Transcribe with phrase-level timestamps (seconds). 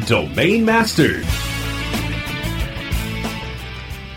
[0.00, 1.24] Domain Masters.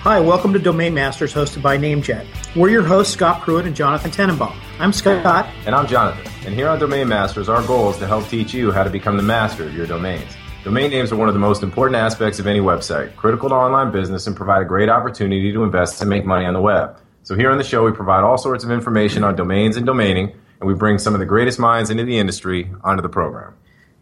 [0.01, 2.55] Hi, welcome to Domain Masters, hosted by NameJet.
[2.55, 4.55] We're your hosts, Scott Pruitt and Jonathan Tenenbaum.
[4.79, 5.49] I'm Scott.
[5.65, 6.31] And I'm Jonathan.
[6.45, 9.17] And here on Domain Masters, our goal is to help teach you how to become
[9.17, 10.31] the master of your domains.
[10.63, 13.91] Domain names are one of the most important aspects of any website, critical to online
[13.91, 16.97] business, and provide a great opportunity to invest and make money on the web.
[17.23, 20.33] So here on the show, we provide all sorts of information on domains and domaining,
[20.59, 23.55] and we bring some of the greatest minds into the industry onto the program.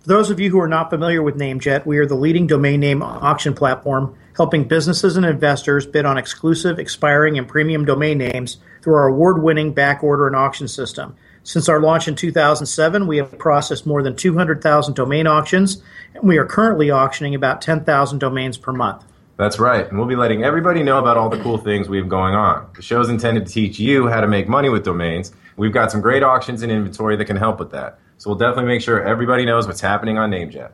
[0.04, 2.82] For those of you who are not familiar with NameJet, we are the leading domain
[2.82, 8.58] name auction platform helping businesses and investors bid on exclusive, expiring, and premium domain names
[8.82, 11.16] through our award winning backorder and auction system.
[11.44, 15.82] Since our launch in 2007, we have processed more than 200,000 domain auctions,
[16.14, 19.06] and we are currently auctioning about 10,000 domains per month.
[19.38, 22.10] That's right, and we'll be letting everybody know about all the cool things we have
[22.10, 22.68] going on.
[22.76, 25.32] The show is intended to teach you how to make money with domains.
[25.56, 28.00] We've got some great auctions and inventory that can help with that.
[28.24, 30.72] So we'll definitely make sure everybody knows what's happening on NameJet.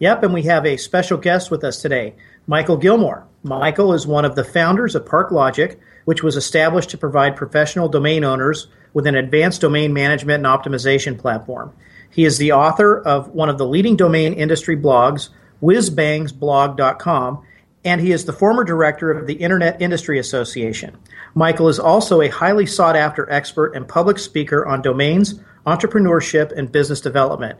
[0.00, 2.16] Yep, and we have a special guest with us today,
[2.48, 3.22] Michael Gilmour.
[3.44, 8.24] Michael is one of the founders of ParkLogic, which was established to provide professional domain
[8.24, 11.72] owners with an advanced domain management and optimization platform.
[12.10, 15.28] He is the author of one of the leading domain industry blogs,
[15.62, 17.44] whizbangsblog.com,
[17.84, 20.96] and he is the former director of the Internet Industry Association.
[21.32, 26.70] Michael is also a highly sought after expert and public speaker on domains, entrepreneurship, and
[26.72, 27.58] business development.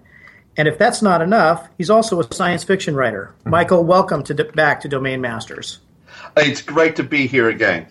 [0.56, 3.34] And if that's not enough, he's also a science fiction writer.
[3.40, 3.50] Mm-hmm.
[3.50, 5.80] Michael, welcome to back to Domain Masters.
[6.36, 7.86] It's great to be here again.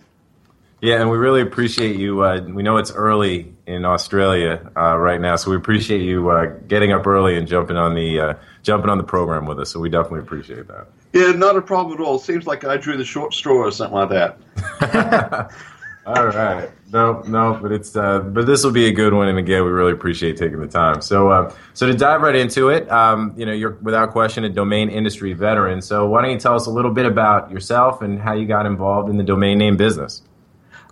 [0.81, 2.23] Yeah, and we really appreciate you.
[2.23, 6.45] Uh, we know it's early in Australia uh, right now, so we appreciate you uh,
[6.67, 9.71] getting up early and jumping on the uh, jumping on the program with us.
[9.71, 10.87] So we definitely appreciate that.
[11.13, 12.19] Yeah, not a problem at all.
[12.19, 14.37] Seems like I drew the short straw or something like
[14.79, 15.51] that.
[16.07, 16.69] all right.
[16.93, 19.71] No, no, but it's uh, but this will be a good one, and again, we
[19.71, 21.01] really appreciate taking the time.
[21.01, 24.49] So, uh, so to dive right into it, um, you know, you're without question a
[24.49, 25.81] domain industry veteran.
[25.81, 28.65] So, why don't you tell us a little bit about yourself and how you got
[28.65, 30.21] involved in the domain name business?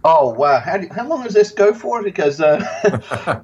[0.04, 0.60] Oh wow!
[0.60, 2.04] How, do, how long does this go for?
[2.04, 2.60] Because uh,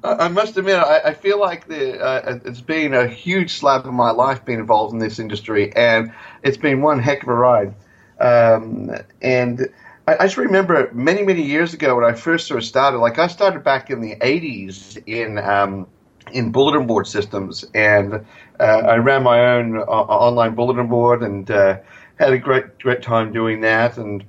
[0.04, 3.94] I must admit, I, I feel like the, uh, it's been a huge slab of
[3.94, 6.12] my life being involved in this industry, and
[6.42, 7.74] it's been one heck of a ride.
[8.20, 8.90] Um,
[9.22, 9.68] and
[10.06, 12.98] I, I just remember many, many years ago when I first sort of started.
[12.98, 15.86] Like I started back in the '80s in um,
[16.32, 18.24] in bulletin board systems, and
[18.58, 21.78] uh, I ran my own uh, online bulletin board and uh,
[22.18, 23.96] had a great, great time doing that.
[23.96, 24.24] And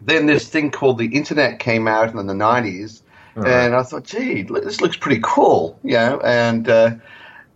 [0.00, 3.02] then this thing called the internet came out in the '90s,
[3.34, 3.48] right.
[3.48, 6.90] and I thought, gee, this looks pretty cool, you know, and uh,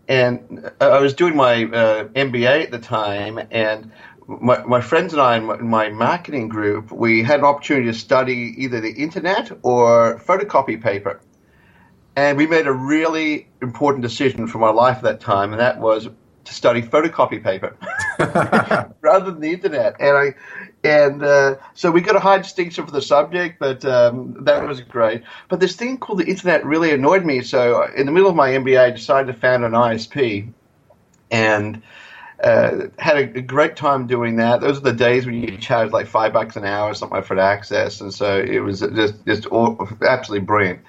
[0.09, 3.93] and I was doing my uh, MBA at the time, and
[4.29, 7.87] my, my friends and I in my, in my, marketing group, we had an opportunity
[7.87, 11.21] to study either the internet or photocopy paper.
[12.15, 15.81] And we made a really important decision for my life at that time, and that
[15.81, 16.09] was
[16.45, 17.77] to study photocopy paper
[19.01, 19.97] rather than the internet.
[19.99, 20.35] And I,
[20.85, 24.81] and uh, so we got a high distinction for the subject, but um, that was
[24.83, 25.23] great.
[25.49, 27.41] But this thing called the internet really annoyed me.
[27.43, 30.53] So in the middle of my MBA, I decided to found an ISP,
[31.31, 31.83] and
[32.43, 34.61] uh, had a, a, great time doing that.
[34.61, 37.39] Those are the days when you charge like five bucks an hour or something for
[37.39, 40.81] access, and so it was just just all, absolutely brilliant.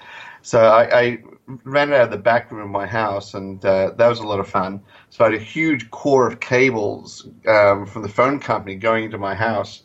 [0.42, 1.18] So I, I
[1.64, 4.38] ran out of the back room of my house, and uh, that was a lot
[4.38, 4.80] of fun.
[5.10, 9.18] So I had a huge core of cables um, from the phone company going into
[9.18, 9.82] my house,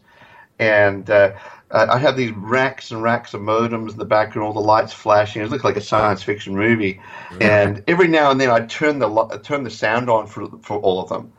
[0.60, 1.32] and uh,
[1.72, 5.42] I had these racks and racks of modems in the background, all the lights flashing.
[5.42, 7.02] It looked like a science fiction movie.
[7.42, 11.02] And every now and then I'd turn the turn the sound on for for all
[11.02, 11.34] of them.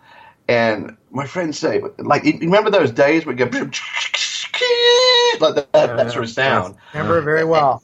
[0.49, 3.59] And my friends say, like, you remember those days where you go
[5.41, 6.77] like that, that sort of sound.
[6.93, 7.83] Remember it very well.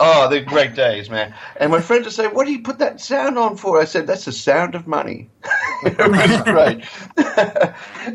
[0.00, 1.34] Oh, they're great days, man.
[1.56, 3.80] And my friends would say, What do you put that sound on for?
[3.80, 5.30] I said, That's the sound of money.
[5.84, 6.84] it was great.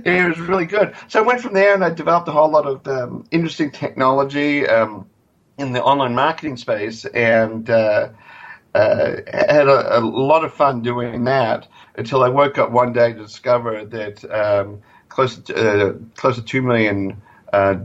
[0.06, 0.94] it was really good.
[1.08, 4.68] So I went from there and I developed a whole lot of um, interesting technology
[4.68, 5.10] um,
[5.58, 8.10] in the online marketing space and uh,
[8.76, 11.68] uh, had a, a, lot of fun doing that
[12.00, 16.62] until I woke up one day to discover that um, close, to, uh, close to
[16.62, 17.76] $2 million uh,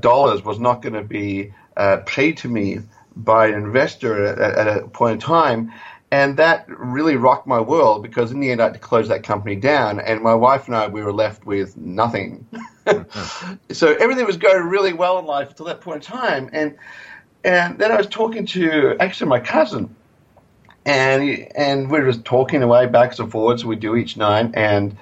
[0.45, 2.79] was not going to be uh, paid to me
[3.17, 5.73] by an investor at, at, a point in time.
[6.13, 9.25] And that really rocked my world because in the end I had to close that
[9.25, 12.47] company down, and my wife and I we were left with nothing.
[13.73, 16.77] so everything was going really well in life until that point in time, and
[17.43, 19.97] and then I was talking to actually my cousin,
[20.87, 23.65] and and we were just talking away backwards and forwards.
[23.65, 24.97] We do each night, and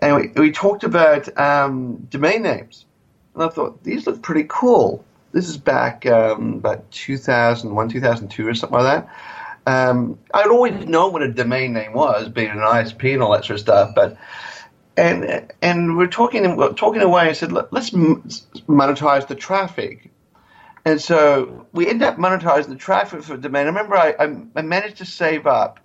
[0.00, 2.86] and we, we talked about um, domain names,
[3.34, 8.54] and I thought these look pretty cool this is back um, about 2001, 2002 or
[8.54, 9.08] something like that.
[9.66, 13.44] Um, I'd always known what a domain name was, being an ISP and all that
[13.44, 14.16] sort of stuff, but
[14.96, 16.42] and and we're talking
[16.74, 17.22] talking away.
[17.22, 20.10] I said, let's monetize the traffic,
[20.88, 23.64] and so we end up monetizing the traffic for domain.
[23.64, 24.14] I remember I,
[24.56, 25.80] I, managed to save up,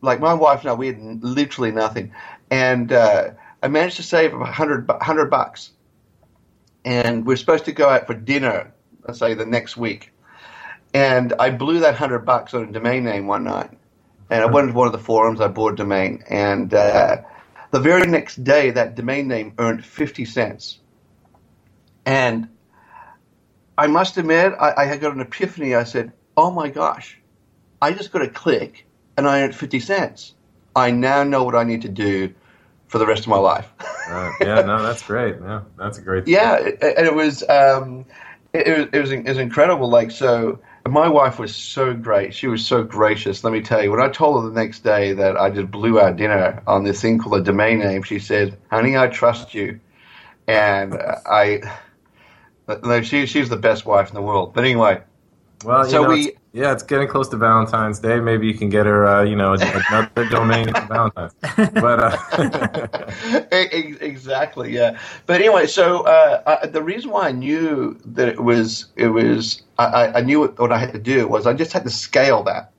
[0.00, 2.12] like my wife and I, we had literally nothing,
[2.50, 3.30] and uh,
[3.62, 5.70] I managed to save a hundred hundred bucks,
[6.84, 8.74] and we're supposed to go out for dinner
[9.06, 10.12] let's say the next week.
[10.92, 13.70] And I blew that hundred bucks on a domain name one night.
[14.30, 17.18] And I went to one of the forums, I bought a domain, and uh,
[17.70, 20.78] the very next day, that domain name earned 50 cents.
[22.06, 22.48] And
[23.76, 25.74] I must admit, I, I had got an epiphany.
[25.74, 27.18] I said, oh my gosh,
[27.82, 28.86] I just got a click
[29.16, 30.34] and I earned 50 cents.
[30.76, 32.34] I now know what I need to do
[32.88, 33.72] for the rest of my life.
[34.08, 35.36] uh, yeah, no, that's great.
[35.40, 36.24] Yeah, that's a great.
[36.28, 38.04] Yeah, and it was, um,
[38.52, 39.88] it, was, it was it was incredible.
[39.88, 42.34] Like so, my wife was so great.
[42.34, 43.42] She was so gracious.
[43.42, 45.98] Let me tell you, when I told her the next day that I just blew
[45.98, 49.80] our dinner on this thing called a domain name, she said, "Honey, I trust you,"
[50.46, 50.94] and
[51.26, 51.60] I.
[53.02, 54.54] She, she's the best wife in the world.
[54.54, 55.02] But anyway,
[55.64, 58.20] well, so know, we it's, yeah, it's getting close to Valentine's Day.
[58.20, 61.32] Maybe you can get her, uh, you know, another domain for Valentine's.
[61.56, 63.44] But uh...
[63.52, 64.98] exactly, yeah.
[65.26, 69.62] But anyway, so uh, I, the reason why I knew that it was it was
[69.78, 72.42] I, I knew what, what I had to do was I just had to scale
[72.44, 72.70] that.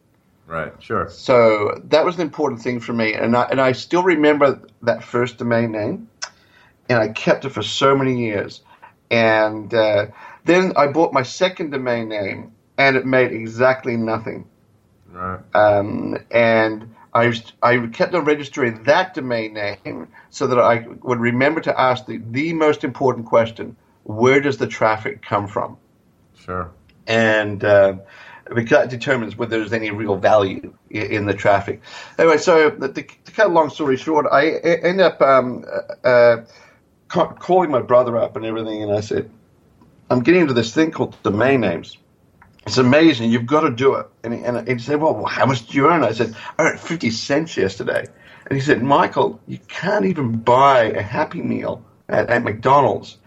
[0.47, 0.71] Right.
[0.79, 1.09] Sure.
[1.09, 5.03] So that was an important thing for me, and I and I still remember that
[5.03, 6.07] first domain name,
[6.87, 8.61] and I kept it for so many years,
[9.09, 9.73] and.
[9.73, 10.07] Uh,
[10.45, 14.47] then I bought my second domain name, and it made exactly nothing.
[15.11, 15.39] Right.
[15.55, 21.61] Um, and I, I kept on registering that domain name so that I would remember
[21.61, 25.77] to ask the, the most important question where does the traffic come from?
[26.35, 26.69] Sure.
[27.07, 27.95] And uh,
[28.53, 31.81] because that determines whether there's any real value in, the traffic.
[32.19, 35.65] Anyway, so the, the, to cut a long story short, I end up um,
[36.03, 36.37] uh,
[37.15, 39.29] uh calling my brother up and everything, and I said,
[40.09, 41.97] I'm getting into this thing called domain names
[42.65, 43.31] it's amazing.
[43.31, 44.07] You've got to do it.
[44.23, 46.03] And he, and he said, well, how much do you earn?
[46.03, 48.05] I said, I earned 50 cents yesterday.
[48.47, 53.17] And he said, Michael, you can't even buy a Happy Meal at, at McDonald's.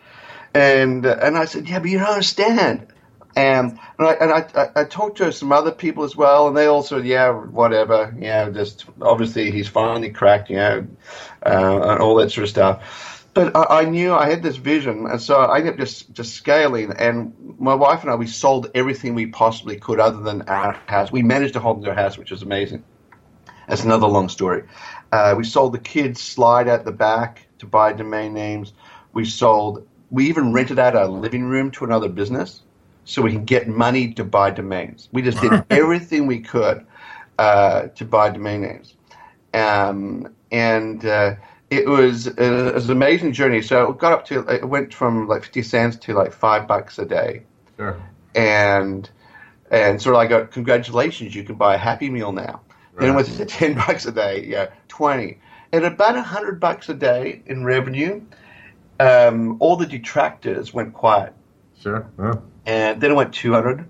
[0.54, 2.88] And, uh, and I said, yeah, but you don't understand.
[3.36, 6.66] And, and, I, and I, I, talked to some other people as well, and they
[6.66, 8.12] all said, yeah, whatever.
[8.18, 10.86] Yeah, just obviously he's finally cracked, you know,
[11.46, 15.06] uh, and all that sort of stuff but I, I, knew I had this vision,
[15.06, 16.92] and so I ended up just just scaling.
[16.98, 21.12] And my wife and I, we sold everything we possibly could, other than our house.
[21.12, 22.82] We managed to hold our house, which was amazing.
[23.68, 24.64] That's another long story.
[25.12, 28.72] Uh, we sold the kids' slide at the back to buy domain names.
[29.12, 29.86] We sold.
[30.10, 32.62] We even rented out our living room to another business
[33.04, 35.08] so we can get money to buy domains.
[35.12, 36.84] We just did everything we could
[37.38, 38.96] uh, to buy domain names,
[39.54, 41.06] um, and.
[41.06, 41.34] Uh,
[41.70, 43.62] it was, it was an amazing journey.
[43.62, 46.98] So it got up to it went from like fifty cents to like five bucks
[46.98, 47.42] a day.
[47.76, 48.00] Sure.
[48.34, 49.08] And
[49.70, 52.62] and sort of like, a, congratulations, you can buy a Happy Meal now.
[52.92, 53.00] Right.
[53.00, 55.38] Then it went to ten bucks a day, yeah, twenty,
[55.72, 58.22] and about a hundred bucks a day in revenue.
[59.00, 61.32] Um, all the detractors went quiet.
[61.80, 62.10] Sure.
[62.18, 62.34] Yeah.
[62.66, 63.88] And then it went two hundred,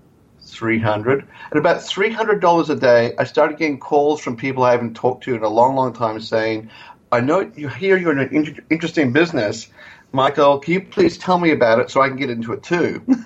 [0.49, 5.23] 300 At about $300 a day, I started getting calls from people I haven't talked
[5.25, 6.69] to in a long, long time saying,
[7.11, 9.67] I know you hear you're in an inter- interesting business.
[10.11, 13.03] Michael, can you please tell me about it so I can get into it too?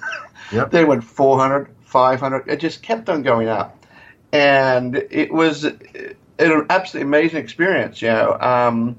[0.52, 0.70] Yep.
[0.70, 2.48] they went 400, 500.
[2.48, 3.86] It just kept on going up.
[4.32, 8.38] And it was an absolutely amazing experience, you know.
[8.40, 8.98] Um,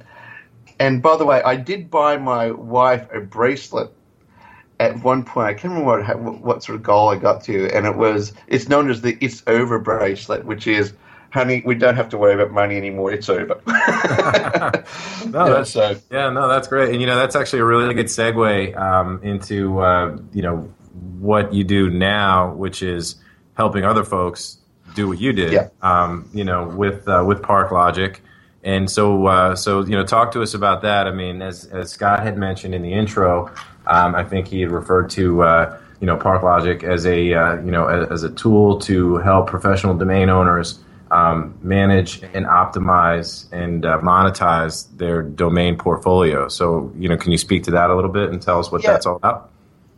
[0.80, 3.90] and by the way, I did buy my wife a bracelet
[4.80, 5.48] at one point.
[5.48, 8.68] I can't remember what, what sort of goal I got to, and it was it's
[8.68, 10.92] known as the "It's Over" bracelet, which is,
[11.34, 13.12] honey, we don't have to worry about money anymore.
[13.12, 13.60] It's over.
[13.66, 14.80] no, yeah,
[15.26, 15.96] that's so.
[16.10, 19.80] yeah, no, that's great, and you know that's actually a really good segue um, into
[19.80, 20.72] uh, you know
[21.18, 23.16] what you do now, which is
[23.56, 24.58] helping other folks
[24.94, 25.52] do what you did.
[25.52, 25.68] Yeah.
[25.82, 28.22] Um, you know, with uh, with Park Logic.
[28.62, 31.06] And so, uh, so you know, talk to us about that.
[31.06, 33.48] I mean, as as Scott had mentioned in the intro,
[33.86, 37.56] um, I think he had referred to uh, you know Park Logic as a uh,
[37.56, 40.78] you know as, as, a tool to help professional domain owners
[41.14, 46.48] um, manage and optimize and uh, monetize their domain portfolio.
[46.48, 48.82] So, you know, can you speak to that a little bit and tell us what
[48.82, 48.92] yeah.
[48.92, 49.50] that's all about?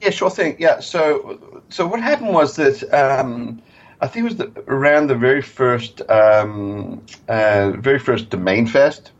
[0.03, 0.57] Yeah, sure thing.
[0.59, 2.77] Yeah, so so what happened was that.
[2.93, 3.63] Um,
[3.99, 9.11] I think it was the, around the very first, um, uh, very first Domain Fest.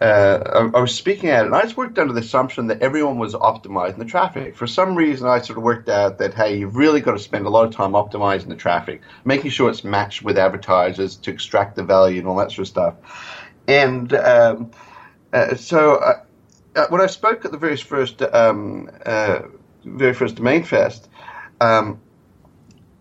[0.00, 2.82] Uh, I, I, was speaking at it, and I just worked under the assumption that
[2.82, 4.56] everyone was optimizing the traffic.
[4.56, 7.46] For some reason, I sort of worked out that hey, you've really got to spend
[7.46, 11.74] a lot of time optimizing the traffic, making sure it's matched with advertisers to extract
[11.74, 12.94] the value and all that sort of stuff.
[13.66, 14.70] And um,
[15.32, 16.20] uh, so, uh,
[16.76, 19.40] uh when I spoke at the very first, um, uh,
[19.84, 21.08] very first Domain Fest.
[21.60, 22.00] Um,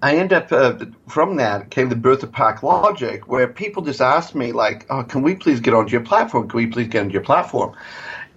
[0.02, 0.78] I end up uh,
[1.08, 5.04] from that came the birth of Park Logic, where people just asked me like, "Oh,
[5.04, 6.48] can we please get onto your platform?
[6.48, 7.76] Can we please get onto your platform?"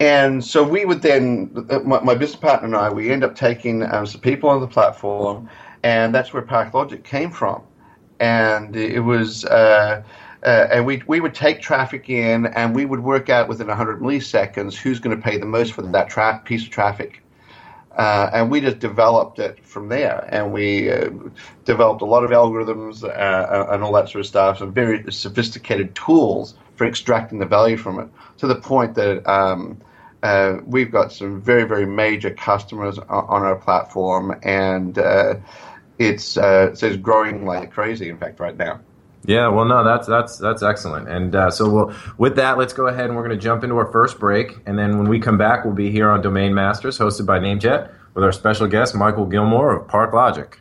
[0.01, 3.35] And so we would then, uh, my, my business partner and I, we end up
[3.35, 5.51] taking um, some people on the platform,
[5.83, 7.63] and that's where Park Logic came from.
[8.21, 10.03] And it was, uh,
[10.43, 14.01] uh, and we we would take traffic in, and we would work out within 100
[14.01, 17.23] milliseconds who's going to pay the most for that tra- piece of traffic.
[17.97, 20.29] Uh, and we just developed it from there.
[20.31, 21.11] And we uh,
[21.65, 25.95] developed a lot of algorithms uh, and all that sort of stuff, and very sophisticated
[25.95, 29.81] tools for extracting the value from it to the point that um,
[30.23, 35.35] uh, we've got some very, very major customers on our platform, and uh,
[35.99, 38.81] it's, uh, it's growing like crazy, in fact, right now.
[39.25, 41.09] Yeah, well, no, that's that's that's excellent.
[41.09, 43.77] And uh, so, we'll, with that, let's go ahead and we're going to jump into
[43.77, 44.59] our first break.
[44.67, 47.93] And then when we come back, we'll be here on Domain Masters, hosted by Namejet,
[48.15, 50.59] with our special guest Michael Gilmour of Park Logic.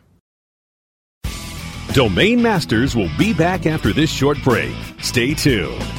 [1.93, 4.75] Domain Masters will be back after this short break.
[4.99, 5.98] Stay tuned.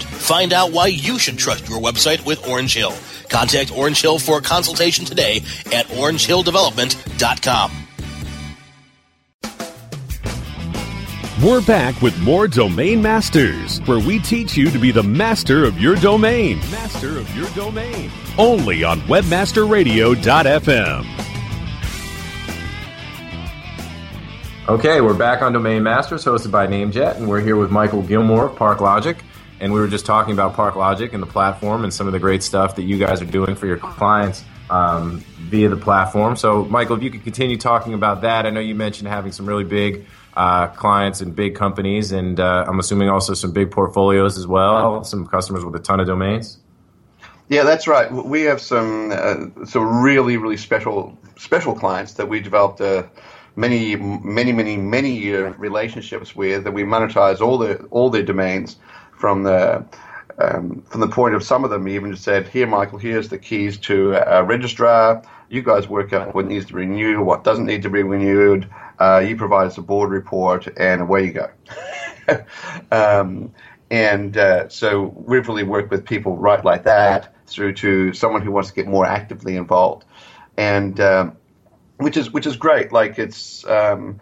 [0.21, 2.93] Find out why you should trust your website with Orange Hill.
[3.29, 5.41] Contact Orange Hill for a consultation today
[5.73, 7.71] at orangehilldevelopment.com.
[11.43, 15.79] We're back with more Domain Masters, where we teach you to be the master of
[15.79, 16.59] your domain.
[16.69, 18.11] Master of your domain.
[18.37, 21.07] Only on WebmasterRadio.fm.
[24.69, 28.51] Okay, we're back on Domain Masters, hosted by NameJet, and we're here with Michael Gilmour
[28.51, 29.17] of ParkLogic.
[29.61, 32.19] And we were just talking about Park Logic and the platform and some of the
[32.19, 36.35] great stuff that you guys are doing for your clients um, via the platform.
[36.35, 39.45] So, Michael, if you could continue talking about that, I know you mentioned having some
[39.45, 44.35] really big uh, clients and big companies, and uh, I'm assuming also some big portfolios
[44.37, 46.57] as well, some customers with a ton of domains.
[47.47, 48.11] Yeah, that's right.
[48.11, 53.03] We have some uh, some really really special special clients that we developed uh,
[53.57, 58.77] many many many many year relationships with that we monetize all the all their domains
[59.21, 59.85] from the
[60.39, 63.37] um, from the point of some of them even just said, here, Michael, here's the
[63.37, 65.21] keys to a registrar.
[65.49, 68.67] You guys work out what needs to be renewed, what doesn't need to be renewed.
[68.97, 71.51] Uh, you provide us a board report, and away you go.
[72.91, 73.53] um,
[73.91, 78.51] and uh, so we've really worked with people right like that through to someone who
[78.51, 80.05] wants to get more actively involved,
[80.57, 81.37] and um,
[81.97, 82.91] which is which is great.
[82.91, 84.19] Like it's um,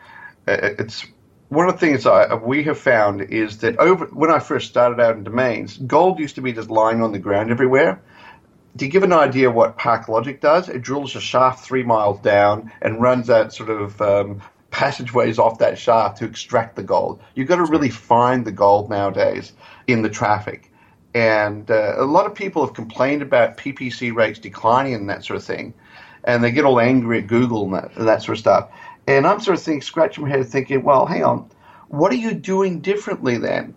[0.48, 1.06] it's
[1.50, 5.00] one of the things I, we have found is that over when I first started
[5.02, 8.02] out in domains, gold used to be just lying on the ground everywhere.
[8.78, 13.02] To give an idea what ParkLogic does, it drills a shaft three miles down and
[13.02, 17.20] runs that sort of um, passageways off that shaft to extract the gold.
[17.34, 19.52] You've got to really find the gold nowadays
[19.88, 20.72] in the traffic.
[21.16, 25.38] And uh, a lot of people have complained about PPC rates declining and that sort
[25.38, 25.74] of thing.
[26.24, 28.70] And they get all angry at Google and that, and that sort of stuff.
[29.10, 31.50] And I'm sort of thinking, scratching my head, thinking, well, hang on,
[31.88, 33.74] what are you doing differently then?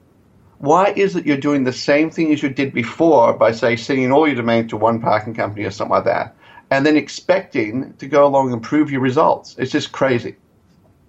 [0.59, 4.13] Why is it you're doing the same thing as you did before by, say, sending
[4.13, 6.37] all your domains to one parking company or something like that,
[6.71, 9.57] and then expecting to go along and improve your results?
[9.59, 10.37] It's just crazy.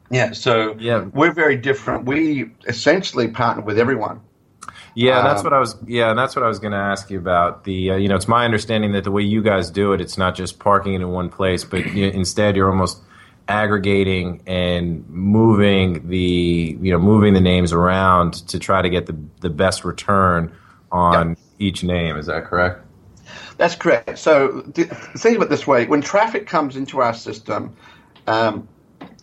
[0.09, 1.01] Yeah, so yeah.
[1.13, 2.05] we're very different.
[2.05, 4.21] We essentially partner with everyone.
[4.95, 5.75] Yeah, that's um, what I was.
[5.85, 7.65] Yeah, that's what I was going to ask you about.
[7.65, 10.17] The uh, you know, it's my understanding that the way you guys do it, it's
[10.17, 13.01] not just parking it in one place, but you, instead you're almost
[13.47, 19.17] aggregating and moving the you know moving the names around to try to get the
[19.41, 20.51] the best return
[20.91, 21.37] on yep.
[21.59, 22.15] each name.
[22.15, 22.85] Is that correct?
[23.57, 24.17] That's correct.
[24.17, 27.75] So think of it this way: when traffic comes into our system,
[28.27, 28.67] um,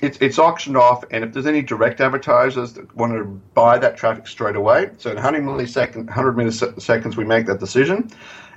[0.02, 3.96] it's, it's auctioned off, and if there's any direct advertisers that want to buy that
[3.96, 8.10] traffic straight away, so in 100 milliseconds, 100 milliseconds, we make that decision.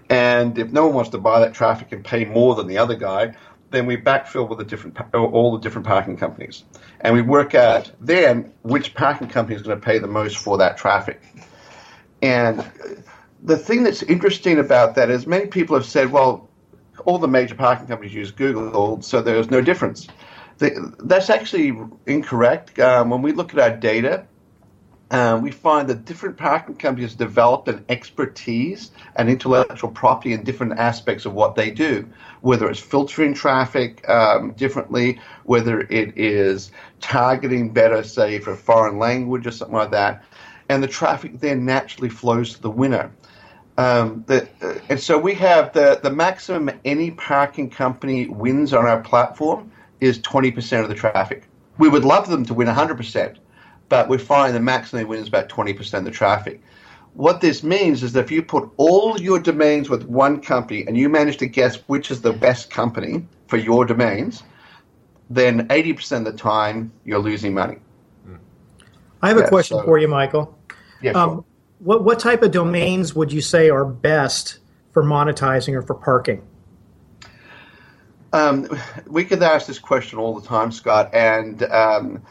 [0.09, 2.95] And if no one wants to buy that traffic and pay more than the other
[2.95, 3.35] guy,
[3.73, 6.63] then we backfill with the different all the different parking companies,
[7.01, 10.59] and we work out then which parking company is going to pay the most for
[10.59, 11.19] that traffic.
[12.21, 12.63] And
[13.41, 16.49] the thing that's interesting about that is many people have said, well,
[17.05, 20.07] all the major parking companies use Google, so there's no difference.
[20.59, 22.77] that's actually incorrect.
[22.77, 24.27] Um, when we look at our data,
[25.13, 30.79] uh, we find that different parking companies developed an expertise and intellectual property in different
[30.79, 32.09] aspects of what they do,
[32.41, 38.97] whether it's filtering traffic um, differently, whether it is targeting better, say, for a foreign
[38.97, 40.23] language or something like that.
[40.67, 43.11] And the traffic then naturally flows to the winner.
[43.77, 48.87] Um, the, uh, and so we have the, the maximum any parking company wins on
[48.87, 49.71] our platform
[50.01, 51.47] is 20% of the traffic.
[51.77, 53.37] We would love them to win 100%,
[53.89, 56.61] but we find the maximum win is about 20% of the traffic.
[57.13, 60.97] What this means is that if you put all your domains with one company and
[60.97, 64.41] you manage to guess which is the best company for your domains,
[65.29, 67.77] then 80% of the time you're losing money.
[69.21, 70.57] I have a question so, for you, Michael.
[71.01, 71.45] Yeah, um, sure.
[71.79, 74.59] what, what type of domains would you say are best
[74.91, 76.45] for monetizing or for parking?
[78.33, 78.67] Um,
[79.07, 82.21] we get asked this question all the time, Scott, and um,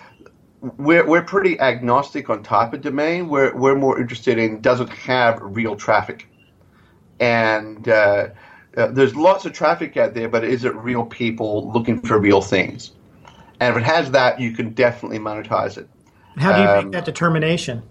[0.62, 3.28] we're, we're pretty agnostic on type of domain.
[3.28, 6.28] We're, we're more interested in does it have real traffic?
[7.18, 8.28] And uh,
[8.76, 12.40] uh, there's lots of traffic out there, but is it real people looking for real
[12.40, 12.92] things?
[13.60, 15.88] And if it has that, you can definitely monetize it.
[16.36, 17.82] How do you um, make that determination?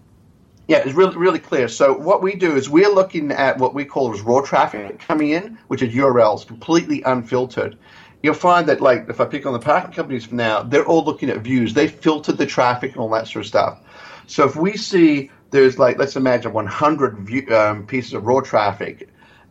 [0.68, 1.68] Yeah, it's really really clear.
[1.68, 5.30] So what we do is we're looking at what we call as raw traffic coming
[5.30, 7.78] in, which is URLs completely unfiltered
[8.24, 11.04] you'll find that like if I pick on the parking companies for now, they're all
[11.04, 11.74] looking at views.
[11.74, 13.80] They filtered the traffic and all that sort of stuff.
[14.28, 19.10] So if we see there's like let's imagine 100 view, um, pieces of raw traffic,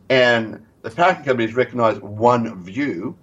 [0.09, 3.15] and the parking companies recognize one view,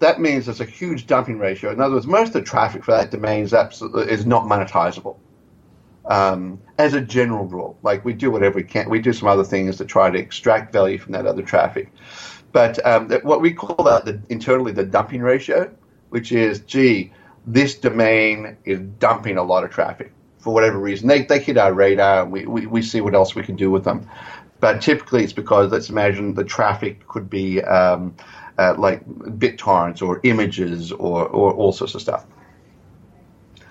[0.00, 1.70] that means there's a huge dumping ratio.
[1.70, 5.16] In other words, most of the traffic for that domain is absolutely is not monetizable.
[6.06, 9.44] Um, as a general rule, like we do whatever we can, we do some other
[9.44, 11.92] things to try to extract value from that other traffic.
[12.52, 15.70] But um, what we call that the, internally the dumping ratio,
[16.08, 17.12] which is, gee,
[17.46, 21.08] this domain is dumping a lot of traffic for whatever reason.
[21.08, 23.84] They, they hit our radar we, we, we see what else we can do with
[23.84, 24.08] them.
[24.58, 28.14] But typically it's because, let's imagine the traffic could be um,
[28.58, 32.26] uh, like BitTorrents or images or, or all sorts of stuff.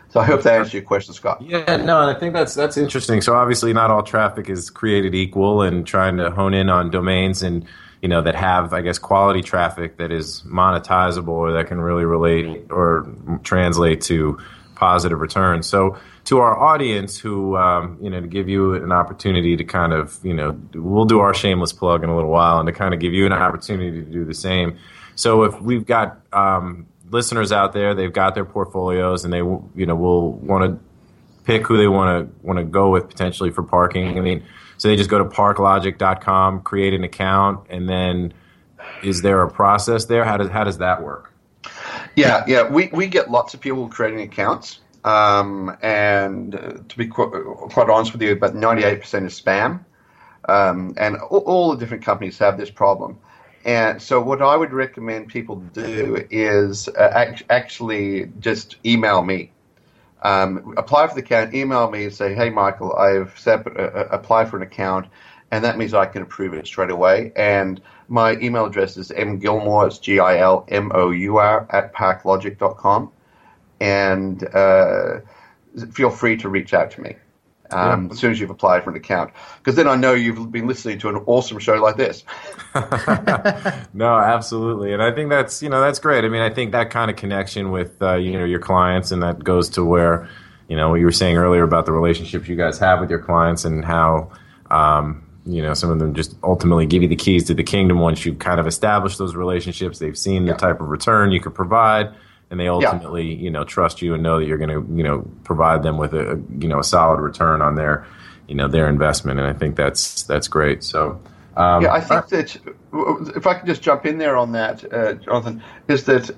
[0.10, 1.40] So I hope that answers your question, Scott.
[1.42, 3.22] Yeah, no, and I think that's that's interesting.
[3.22, 7.44] So obviously, not all traffic is created equal, and trying to hone in on domains
[7.44, 7.64] and
[8.02, 12.06] you know that have, I guess, quality traffic that is monetizable or that can really
[12.06, 13.12] relate or
[13.44, 14.40] translate to
[14.76, 15.68] positive returns.
[15.68, 19.94] So to our audience, who um, you know, to give you an opportunity to kind
[19.94, 22.94] of you know, we'll do our shameless plug in a little while, and to kind
[22.94, 24.78] of give you an opportunity to do the same.
[25.16, 29.86] So if we've got um, listeners out there, they've got their portfolios, and they you
[29.86, 30.86] know will want to
[31.44, 34.18] pick who they want to want to go with potentially for parking.
[34.18, 34.44] I mean,
[34.80, 38.34] so they just go to parklogic.com, create an account, and then
[39.04, 40.24] is there a process there?
[40.24, 41.34] How does how does that work?
[42.16, 44.80] Yeah, yeah, we we get lots of people creating accounts.
[45.04, 49.86] Um, and uh, to be qu- quite honest with you, about 98% is spam.
[50.48, 53.18] Um, and all, all, the different companies have this problem.
[53.64, 59.52] And so, what I would recommend people do is uh, act- actually just email me.
[60.22, 64.08] Um, apply for the account, email me and say, "Hey, Michael, I've set, uh, uh,
[64.12, 65.08] applied for an account,
[65.52, 69.88] and that means I can approve it straight away." And my email address is mgilmour,
[69.88, 73.12] it's G I L M O U R, at parklogic.com.
[73.80, 75.20] And uh,
[75.92, 77.16] feel free to reach out to me
[77.72, 78.12] um, yeah.
[78.12, 79.32] as soon as you've applied for an account.
[79.58, 82.24] Because then I know you've been listening to an awesome show like this.
[83.94, 86.24] no, absolutely, and I think that's you know that's great.
[86.24, 89.24] I mean, I think that kind of connection with uh, you know your clients, and
[89.24, 90.30] that goes to where
[90.68, 93.20] you know what you were saying earlier about the relationships you guys have with your
[93.20, 94.32] clients and how.
[94.70, 97.98] Um, you know, some of them just ultimately give you the keys to the kingdom
[98.00, 99.98] once you've kind of established those relationships.
[99.98, 102.14] They've seen the type of return you could provide
[102.52, 103.44] and they ultimately yeah.
[103.44, 106.14] you know trust you and know that you're going to you know provide them with
[106.14, 108.06] a you know a solid return on their
[108.48, 110.84] you know their investment and I think that's that's great.
[110.84, 111.22] So
[111.58, 112.58] um, yeah I think that
[113.36, 116.30] if I could just jump in there on that uh, Jonathan is that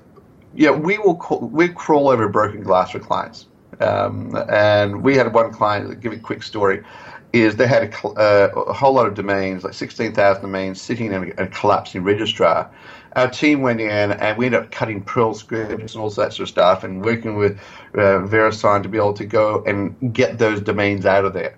[0.54, 3.46] yeah we will call, we crawl over broken glass for clients.
[3.80, 6.84] Um, and we had one client give a quick story
[7.32, 11.32] is they had a, uh, a whole lot of domains like 16,000 domains sitting in
[11.38, 12.70] a, a collapsing registrar
[13.14, 16.40] our team went in and we ended up cutting Perl scripts and all that sort
[16.40, 17.58] of stuff and working with
[17.94, 21.56] uh, VeriSign to be able to go and get those domains out of there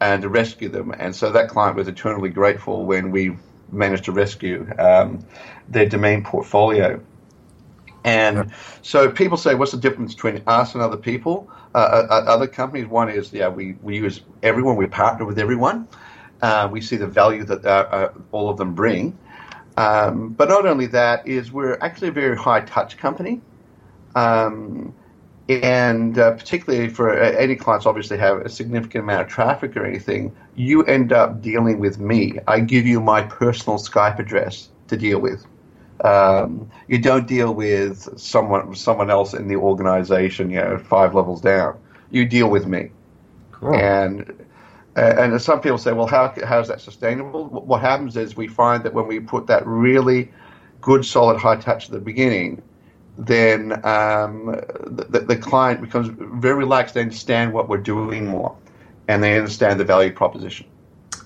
[0.00, 0.92] and to rescue them.
[0.96, 3.36] And so that client was eternally grateful when we
[3.70, 5.24] managed to rescue um,
[5.68, 7.00] their domain portfolio.
[8.04, 12.32] And so people say, what's the difference between us and other people, uh, uh, uh
[12.32, 12.86] other companies?
[12.86, 15.88] One is, yeah, we, we use everyone, we partner with everyone.
[16.40, 19.18] Uh, we see the value that uh, uh, all of them bring.
[19.78, 23.40] Um, but not only that is we're actually a very high touch company.
[24.16, 24.92] Um,
[25.48, 29.86] and uh, particularly for uh, any clients obviously have a significant amount of traffic or
[29.86, 32.38] anything, you end up dealing with me.
[32.48, 35.46] I give you my personal Skype address to deal with.
[36.04, 41.40] Um, you don't deal with someone someone else in the organization, you know, five levels
[41.40, 41.78] down.
[42.10, 42.90] You deal with me.
[43.52, 43.76] Cool.
[43.76, 44.44] And
[44.96, 47.46] and some people say, well, how, how is that sustainable?
[47.46, 50.30] What happens is we find that when we put that really
[50.80, 52.62] good, solid high touch at the beginning,
[53.16, 54.46] then um,
[54.86, 56.94] the, the client becomes very relaxed.
[56.94, 58.56] They understand what we're doing more,
[59.08, 60.66] and they understand the value proposition.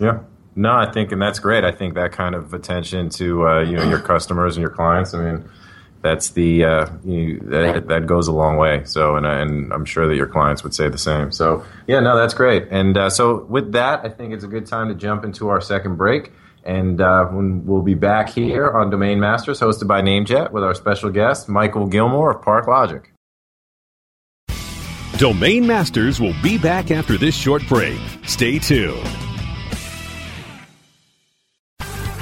[0.01, 0.21] Yeah.
[0.55, 1.65] No, I think, and that's great.
[1.65, 5.15] I think that kind of attention to uh, you know your customers and your clients.
[5.15, 5.49] I mean,
[6.03, 8.83] that's the uh, you, that, that goes a long way.
[8.85, 11.33] So, and, and I'm sure that your clients would say the same.
[11.33, 12.69] So, yeah, no, that's great.
[12.71, 15.61] And uh, so, with that, I think it's a good time to jump into our
[15.61, 16.33] second break.
[16.65, 21.11] And uh, we'll be back here on Domain Masters, hosted by Namejet, with our special
[21.11, 23.13] guest, Michael Gilmour of Park Logic.
[25.17, 28.01] Domain Masters will be back after this short break.
[28.25, 29.22] Stay tuned.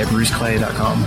[0.00, 1.04] at bruceclay.com.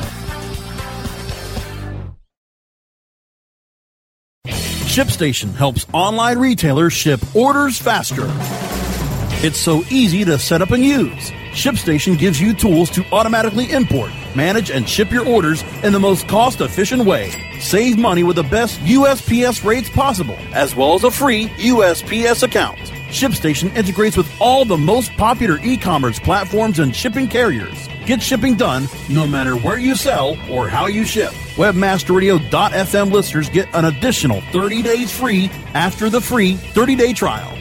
[4.92, 8.26] ShipStation helps online retailers ship orders faster.
[9.46, 11.32] It's so easy to set up and use.
[11.52, 16.26] ShipStation gives you tools to automatically import, manage, and ship your orders in the most
[16.30, 17.30] cost efficient way.
[17.60, 22.80] Save money with the best USPS rates possible, as well as a free USPS account.
[23.10, 27.90] ShipStation integrates with all the most popular e-commerce platforms and shipping carriers.
[28.06, 31.34] Get shipping done no matter where you sell or how you ship.
[31.56, 37.61] Webmasterradio.fm listeners get an additional 30 days free after the free 30-day trial.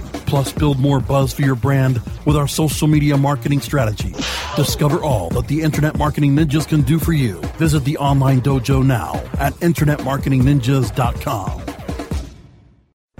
[0.31, 4.15] Plus, build more buzz for your brand with our social media marketing strategy.
[4.55, 7.41] Discover all that the Internet Marketing Ninjas can do for you.
[7.57, 11.61] Visit the online dojo now at InternetMarketingNinjas.com.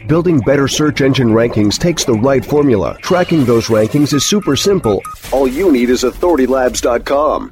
[0.08, 2.98] Building better search engine rankings takes the right formula.
[3.02, 5.02] Tracking those rankings is super simple.
[5.34, 7.52] All you need is AuthorityLabs.com.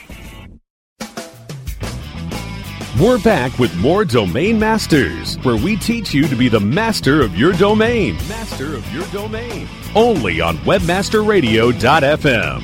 [3.01, 7.35] We're back with more Domain Masters, where we teach you to be the master of
[7.35, 8.13] your domain.
[8.29, 9.67] Master of your domain.
[9.95, 12.61] Only on WebmasterRadio.fm.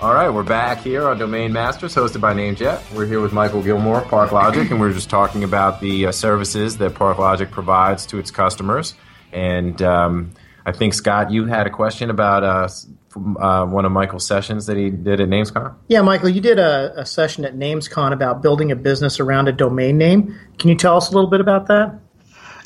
[0.00, 2.94] All right, we're back here on Domain Masters, hosted by NameJet.
[2.94, 6.94] We're here with Michael Gilmour, ParkLogic, and we're just talking about the uh, services that
[6.94, 8.94] ParkLogic provides to its customers.
[9.32, 10.30] And um,
[10.64, 12.68] I think Scott, you had a question about uh,
[13.16, 15.74] uh, one of Michael's sessions that he did at NamesCon.
[15.88, 19.52] Yeah, Michael, you did a, a session at NamesCon about building a business around a
[19.52, 20.38] domain name.
[20.58, 21.98] Can you tell us a little bit about that?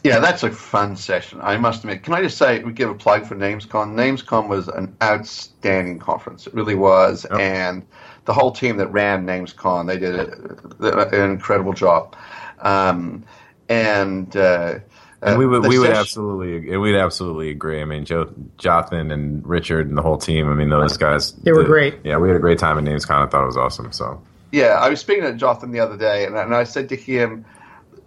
[0.04, 1.40] Yeah, that's a fun session.
[1.42, 2.04] I must admit.
[2.04, 3.94] Can I just say, we give a plug for NamesCon.
[3.94, 6.46] NamesCon was an outstanding conference.
[6.46, 7.40] It really was, yep.
[7.40, 7.86] and
[8.24, 12.14] the whole team that ran NamesCon, they did a, an incredible job.
[12.60, 13.24] Um,
[13.68, 14.78] and uh,
[15.26, 17.80] and we would we would absolutely we'd absolutely agree.
[17.80, 20.48] I mean, Joe, Jonathan, and Richard and the whole team.
[20.48, 21.94] I mean, those guys they were did, great.
[22.04, 23.26] Yeah, we had a great time at NamesCon.
[23.26, 23.92] I thought it was awesome.
[23.92, 26.96] So yeah, I was speaking to Jonathan the other day, and, and I said to
[26.96, 27.44] him,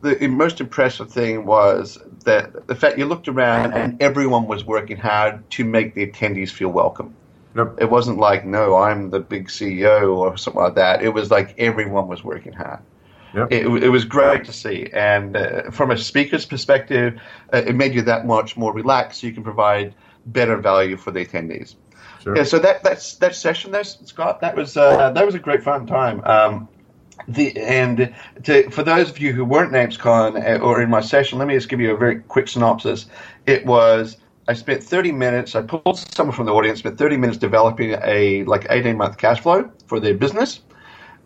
[0.02, 4.98] the most impressive thing was that the fact you looked around and everyone was working
[4.98, 7.16] hard to make the attendees feel welcome.
[7.56, 7.76] Yep.
[7.82, 11.04] It wasn't like, no, I'm the big CEO or something like that.
[11.04, 12.80] It was like everyone was working hard.
[13.34, 13.52] Yep.
[13.52, 14.90] It, it, was great to see.
[14.94, 17.20] And uh, from a speaker's perspective,
[17.54, 19.94] uh, it made you that much more relaxed so you can provide
[20.26, 21.76] better value for the attendees.
[22.24, 22.36] Sure.
[22.36, 25.64] Yeah, so that that's that session there, Scott, that was uh, that was a great
[25.64, 26.22] fun time.
[26.26, 26.68] Um,
[27.28, 28.14] the and
[28.44, 31.54] to, for those of you who weren't NamesCon uh, or in my session, let me
[31.54, 33.06] just give you a very quick synopsis.
[33.46, 34.18] It was
[34.50, 35.56] I spent 30 minutes.
[35.56, 39.42] I pulled someone from the audience, spent 30 minutes developing a like 18 month cash
[39.42, 40.62] flow for their business.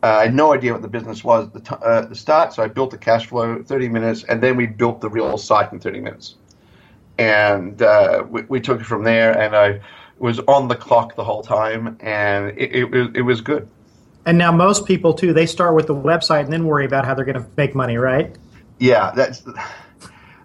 [0.03, 2.53] Uh, I had no idea what the business was at the, t- uh, the start,
[2.53, 5.71] so I built the cash flow 30 minutes, and then we built the real site
[5.71, 6.35] in 30 minutes.
[7.17, 9.79] And uh, we, we, took it from there, and I
[10.19, 13.69] was on the clock the whole time, and it, it, it was good.
[14.25, 17.13] And now most people too, they start with the website and then worry about how
[17.13, 18.35] they're going to make money, right?
[18.79, 19.43] Yeah, that's.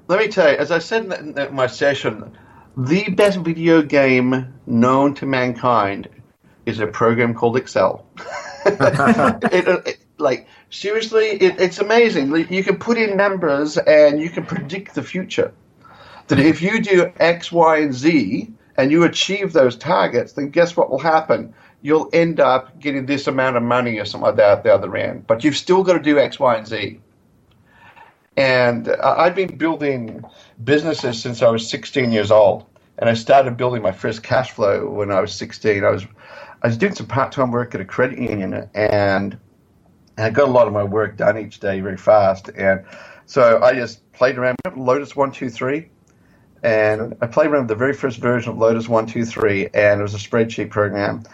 [0.06, 2.38] Let me tell you, as I said in my session,
[2.76, 6.08] the best video game known to mankind
[6.64, 8.06] is a program called Excel.
[9.52, 12.34] it, it, like seriously, it, it's amazing.
[12.50, 15.52] You can put in numbers and you can predict the future.
[16.28, 20.76] That if you do X, Y, and Z and you achieve those targets, then guess
[20.76, 21.54] what will happen?
[21.80, 24.96] you'll end up getting this amount of money or something like that at the other
[24.96, 25.26] end.
[25.26, 27.00] But you've still got to do X, Y, and Z.
[28.36, 30.24] And uh, I've been building
[30.62, 32.66] businesses since I was 16 years old.
[32.98, 35.84] And I started building my first cash flow when I was 16.
[35.84, 36.04] I was
[36.62, 39.38] I was doing some part-time work at a credit union, and
[40.16, 42.48] I got a lot of my work done each day very fast.
[42.48, 42.84] And
[43.26, 44.56] so I just played around.
[44.64, 45.88] With Lotus One Two Three,
[46.62, 50.00] and I played around with the very first version of Lotus One Two Three, and
[50.00, 51.24] it was a spreadsheet program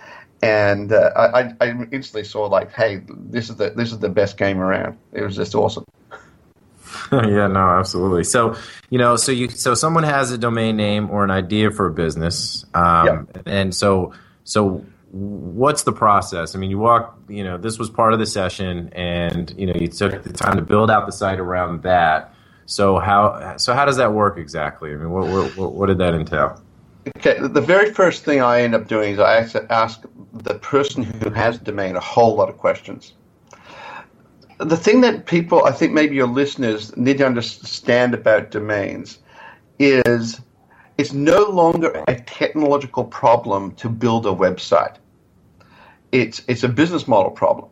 [0.44, 4.36] and uh, I, I instantly saw like, hey, this is the this is the best
[4.36, 4.98] game around.
[5.12, 5.84] It was just awesome.
[7.12, 8.24] yeah, no, absolutely.
[8.24, 8.54] So,
[8.90, 11.92] you know, so you so someone has a domain name or an idea for a
[11.92, 13.42] business, um, yep.
[13.46, 14.12] and so
[14.44, 14.84] so
[15.14, 16.56] what's the process?
[16.56, 19.74] I mean, you walk, you know, this was part of the session, and you know,
[19.74, 22.34] you took the time to build out the site around that.
[22.66, 24.92] So how so how does that work exactly?
[24.92, 26.60] I mean, what what, what did that entail?
[27.16, 31.30] Okay, the very first thing I end up doing is I ask the person who
[31.30, 33.12] has domain a whole lot of questions.
[34.58, 39.18] The thing that people, I think maybe your listeners need to understand about domains
[39.78, 40.40] is
[40.96, 44.96] it's no longer a technological problem to build a website.
[46.14, 47.68] It's, it's a business model problem.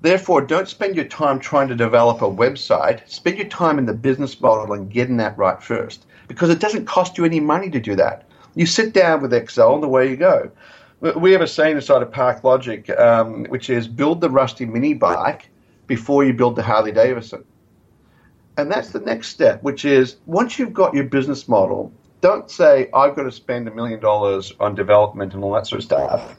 [0.00, 3.00] Therefore, don't spend your time trying to develop a website.
[3.10, 6.86] Spend your time in the business model and getting that right first because it doesn't
[6.86, 8.28] cost you any money to do that.
[8.54, 10.52] You sit down with Excel and away you go.
[11.00, 14.94] We have a saying inside of Park Logic, um, which is build the rusty mini
[14.94, 15.48] bike
[15.88, 17.44] before you build the Harley Davidson.
[18.56, 22.88] And that's the next step, which is once you've got your business model, don't say,
[22.94, 26.36] I've got to spend a million dollars on development and all that sort of stuff.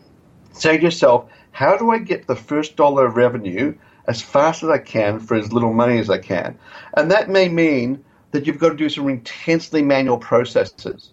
[0.55, 3.75] Say to yourself, how do I get the first dollar of revenue
[4.07, 6.57] as fast as I can for as little money as I can?
[6.95, 11.11] And that may mean that you've got to do some intensely manual processes.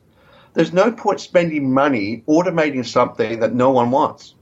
[0.55, 4.35] There's no point spending money automating something that no one wants.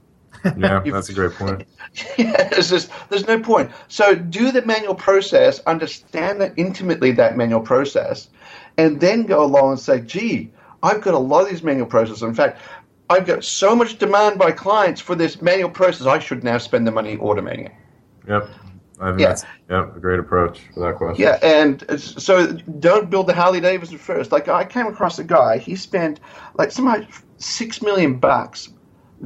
[0.57, 1.67] Yeah, that's a great point.
[2.17, 3.71] yeah, just, there's no point.
[3.87, 8.29] So do the manual process, understand that intimately that manual process,
[8.77, 10.51] and then go along and say, gee,
[10.83, 12.23] I've got a lot of these manual processes.
[12.23, 12.59] In fact,
[13.11, 16.87] I've got so much demand by clients for this manual process, I should now spend
[16.87, 17.73] the money automating it.
[18.27, 18.49] Yep.
[19.01, 19.27] I think yeah.
[19.29, 21.21] that's yeah, a great approach for that question.
[21.21, 24.31] Yeah, and so don't build the Harley Davidson first.
[24.31, 26.19] Like I came across a guy, he spent
[26.53, 28.69] like like six million bucks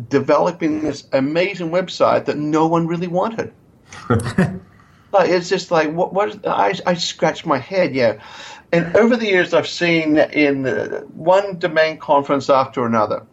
[0.07, 3.53] developing this amazing website that no one really wanted.
[4.09, 6.13] like it's just like what?
[6.13, 6.47] What?
[6.47, 7.93] I I scratched my head.
[7.93, 8.21] Yeah,
[8.71, 10.65] and over the years I've seen in
[11.13, 13.25] one domain conference after another.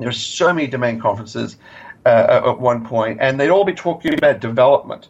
[0.00, 1.56] There's so many domain conferences
[2.04, 5.08] uh, at one point, and they'd all be talking about development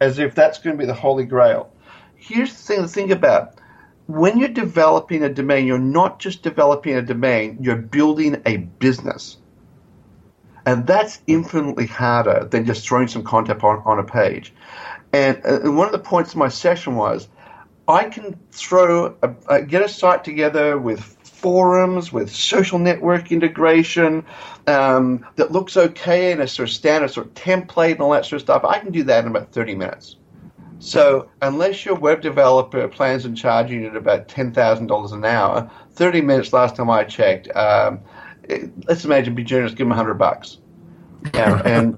[0.00, 1.72] as if that's going to be the holy grail.
[2.16, 3.60] Here's the thing to think about.
[4.06, 9.36] When you're developing a domain, you're not just developing a domain, you're building a business.
[10.64, 14.52] And that's infinitely harder than just throwing some content on, on a page.
[15.12, 17.28] And, uh, and one of the points of my session was
[17.88, 21.15] I can throw, a, a, get a site together with
[21.46, 24.24] forums with social network integration
[24.66, 28.24] um, that looks okay in a sort of standard sort of template and all that
[28.24, 28.64] sort of stuff.
[28.64, 30.16] I can do that in about 30 minutes.
[30.80, 36.20] So unless your web developer plans on charging you at about $10,000 an hour, 30
[36.22, 38.00] minutes last time I checked, um,
[38.42, 40.58] it, let's imagine be generous, give them 100 bucks.
[41.32, 41.96] Yeah, and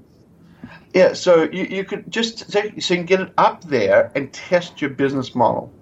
[0.93, 4.79] yeah, so you, you could just so you can get it up there and test
[4.79, 5.73] your business model.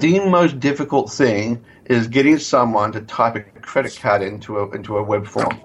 [0.00, 4.96] The most difficult thing is getting someone to type a credit card into a into
[4.96, 5.60] a web form.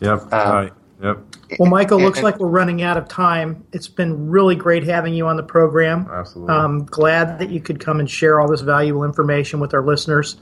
[0.00, 0.32] Yep.
[0.32, 0.72] Um, right.
[1.02, 1.18] Yep.
[1.58, 3.64] Well, Michael, and, looks and, like we're running out of time.
[3.72, 6.08] It's been really great having you on the program.
[6.10, 6.54] Absolutely.
[6.54, 10.36] Um, glad that you could come and share all this valuable information with our listeners.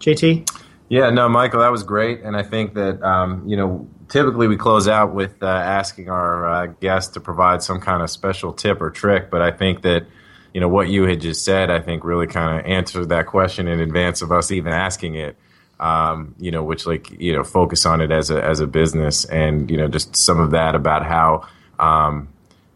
[0.00, 0.48] JT.
[0.88, 4.56] Yeah, no, Michael, that was great, and I think that um, you know typically we
[4.56, 8.80] close out with uh, asking our uh, guests to provide some kind of special tip
[8.80, 10.06] or trick, but I think that
[10.54, 13.66] you know what you had just said, I think really kind of answered that question
[13.66, 15.36] in advance of us even asking it.
[15.80, 19.24] Um, you know, which like you know, focus on it as a as a business,
[19.24, 21.48] and you know, just some of that about how
[21.80, 22.28] um,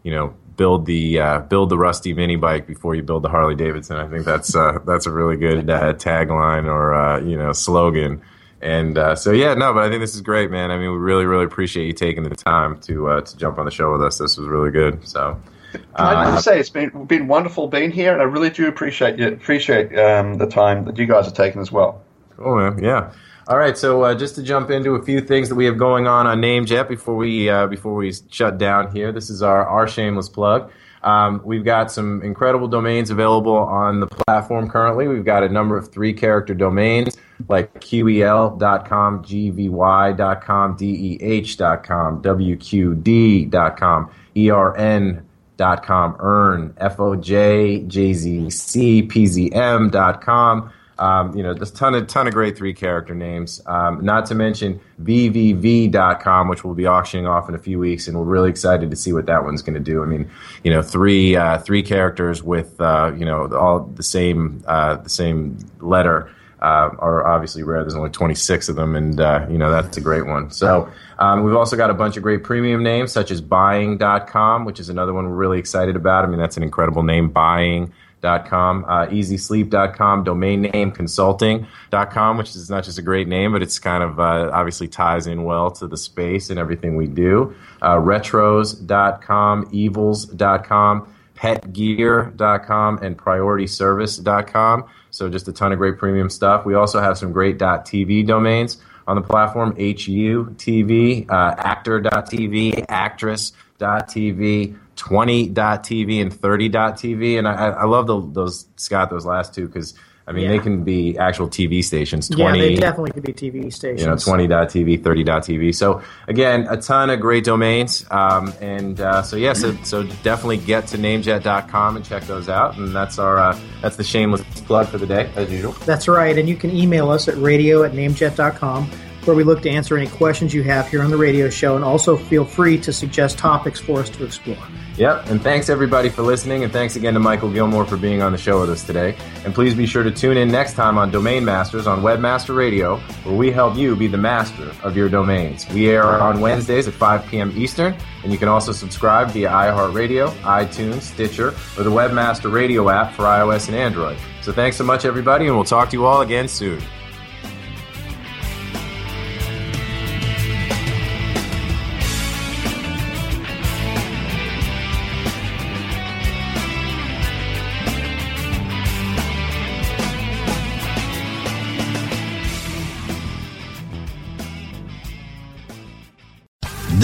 [0.03, 3.55] you know build the uh, build the rusty mini bike before you build the Harley
[3.55, 3.95] Davidson.
[3.95, 8.21] I think that's uh, that's a really good uh, tagline or uh, you know slogan.
[8.61, 10.69] And uh, so yeah, no, but I think this is great, man.
[10.69, 13.63] I mean, we really really appreciate you taking the time to uh, to jump on
[13.63, 14.17] the show with us.
[14.17, 15.07] This was really good.
[15.07, 15.41] So.
[15.71, 18.67] Can I just uh, say it's been been wonderful being here, and I really do
[18.67, 22.01] appreciate you appreciate um, the time that you guys are taking as well.
[22.37, 22.83] Cool, man.
[22.83, 23.11] Yeah.
[23.47, 26.05] All right, so uh, just to jump into a few things that we have going
[26.05, 29.11] on on NameJet before we uh, before we shut down here.
[29.11, 30.71] This is our our shameless plug.
[31.01, 35.07] Um, we've got some incredible domains available on the platform currently.
[35.07, 45.25] We've got a number of three character domains like QEL.com, GVY.com, DEH.com, WQD.com, ERN
[45.59, 50.71] dot com, earn, F-O-J, J-Z-C, P-Z-M dot com.
[50.97, 53.61] Um, you know, there's ton of, ton of great three character names.
[53.65, 58.17] Um, not to mention VVV.com, which we'll be auctioning off in a few weeks, and
[58.17, 60.01] we're really excited to see what that one's going to do.
[60.01, 60.31] I mean,
[60.63, 65.09] you know, three uh, three characters with uh, you know all the same uh, the
[65.09, 67.81] same letter uh, are obviously rare.
[67.81, 70.51] There's only 26 of them, and uh, you know that's a great one.
[70.51, 74.79] So um, we've also got a bunch of great premium names, such as Buying.com, which
[74.79, 76.25] is another one we're really excited about.
[76.25, 82.83] I mean, that's an incredible name, Buying.com, uh, EasySleep.com, domain name Consulting.com, which is not
[82.83, 85.97] just a great name, but it's kind of uh, obviously ties in well to the
[85.97, 87.55] space and everything we do.
[87.81, 94.83] Uh, retros.com, Evils.com petgear.com and priorityservice.com.
[95.11, 96.65] So just a ton of great premium stuff.
[96.65, 106.21] We also have some great .tv domains on the platform, HUTV, uh, actor.tv, actress.tv, 20.tv,
[106.21, 107.39] and 30.tv.
[107.39, 109.93] And I, I love the, those, Scott, those last two because–
[110.29, 110.51] I mean, yeah.
[110.51, 112.29] they can be actual TV stations.
[112.29, 114.01] 20, yeah, they definitely could be TV stations.
[114.01, 115.73] You know, 20.tv, 30.tv.
[115.73, 118.05] So, again, a ton of great domains.
[118.11, 122.77] Um, and uh, so, yeah, so, so definitely get to namejet.com and check those out.
[122.77, 125.71] And that's our uh, that's the shameless plug for the day, as usual.
[125.87, 126.37] That's right.
[126.37, 128.91] And you can email us at radio at namejet.com
[129.29, 131.75] where we look to answer any questions you have here on the radio show.
[131.75, 134.57] And also feel free to suggest topics for us to explore.
[134.97, 138.31] Yep, and thanks everybody for listening, and thanks again to Michael Gilmour for being on
[138.31, 139.15] the show with us today.
[139.45, 142.97] And please be sure to tune in next time on Domain Masters on Webmaster Radio,
[143.23, 145.69] where we help you be the master of your domains.
[145.69, 147.53] We air on Wednesdays at 5 p.m.
[147.55, 153.13] Eastern, and you can also subscribe via iHeartRadio, iTunes, Stitcher, or the Webmaster Radio app
[153.13, 154.17] for iOS and Android.
[154.41, 156.81] So thanks so much, everybody, and we'll talk to you all again soon.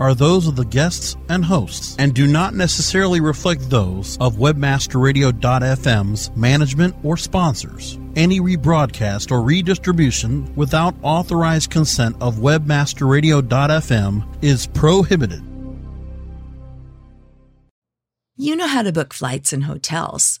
[0.00, 6.30] are those of the guests and hosts and do not necessarily reflect those of webmasterradio.fm's
[6.34, 7.98] management or sponsors.
[8.16, 15.44] Any rebroadcast or redistribution without authorized consent of webmasterradio.fm is prohibited.
[18.36, 20.40] You know how to book flights and hotels.